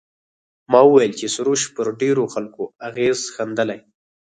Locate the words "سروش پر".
1.35-1.87